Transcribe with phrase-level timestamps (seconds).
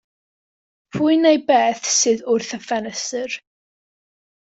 [0.95, 3.41] Pwy neu beth sydd wrth y ffenestr?